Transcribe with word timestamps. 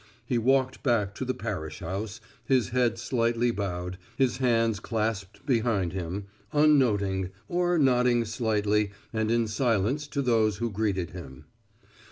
He 0.25 0.39
walked 0.39 0.81
back 0.81 1.13
to 1.13 1.25
the 1.25 1.35
parish 1.35 1.79
house, 1.81 2.19
his 2.45 2.69
head 2.69 2.97
slightly 2.97 3.51
bowed, 3.51 3.99
his 4.17 4.37
hands 4.37 4.79
clasped 4.79 5.45
behind 5.45 5.93
him, 5.93 6.25
unnoting, 6.51 7.29
or 7.47 7.77
nodding 7.77 8.25
slightly 8.25 8.93
and 9.13 9.29
in 9.29 9.47
silence 9.47 10.07
to 10.07 10.23
those 10.23 10.57
who 10.57 10.71
greeted 10.71 11.11
him. 11.11 11.45